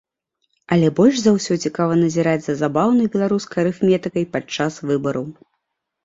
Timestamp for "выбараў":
4.93-5.29